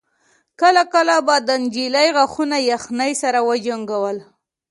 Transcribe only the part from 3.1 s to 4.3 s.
سره وجنګول.